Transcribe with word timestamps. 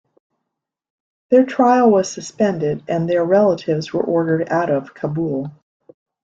Their 1.29 1.45
trial 1.45 1.91
was 1.91 2.11
suspended, 2.11 2.83
and 2.87 3.07
their 3.07 3.23
relatives 3.23 3.93
were 3.93 4.01
ordered 4.01 4.49
out 4.49 4.71
of 4.71 4.95
Kabul. 4.95 5.51